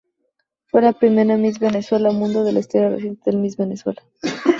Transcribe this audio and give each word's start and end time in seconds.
Fue 0.65 0.81
la 0.81 0.93
primera 0.93 1.37
"Miss 1.37 1.59
Venezuela 1.59 2.09
Mundo" 2.11 2.43
de 2.43 2.53
la 2.53 2.61
historia 2.61 2.89
reciente 2.89 3.21
del 3.29 3.39
Miss 3.39 3.55
Venezuela. 3.55 4.01